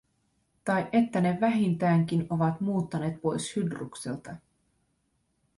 [0.63, 4.35] Tai että ne vähintäänkin ovat muuttaneet pois Hydrukselta.